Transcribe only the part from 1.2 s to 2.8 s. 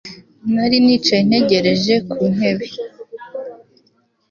ntegereje ku ntebe